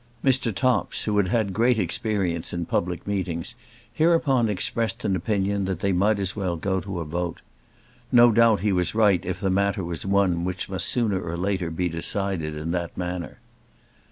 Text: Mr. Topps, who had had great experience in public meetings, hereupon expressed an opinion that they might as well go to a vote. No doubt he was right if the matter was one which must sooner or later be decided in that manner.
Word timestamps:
Mr. 0.25 0.51
Topps, 0.51 1.03
who 1.03 1.15
had 1.17 1.27
had 1.27 1.53
great 1.53 1.77
experience 1.77 2.53
in 2.53 2.65
public 2.65 3.05
meetings, 3.05 3.53
hereupon 3.93 4.49
expressed 4.49 5.05
an 5.05 5.15
opinion 5.15 5.65
that 5.65 5.81
they 5.81 5.91
might 5.91 6.17
as 6.17 6.35
well 6.35 6.55
go 6.55 6.81
to 6.81 7.01
a 7.01 7.05
vote. 7.05 7.39
No 8.11 8.31
doubt 8.31 8.61
he 8.61 8.71
was 8.71 8.95
right 8.95 9.23
if 9.23 9.39
the 9.39 9.51
matter 9.51 9.83
was 9.83 10.03
one 10.03 10.43
which 10.43 10.67
must 10.71 10.87
sooner 10.87 11.21
or 11.21 11.37
later 11.37 11.69
be 11.69 11.87
decided 11.87 12.57
in 12.57 12.71
that 12.71 12.97
manner. 12.97 13.37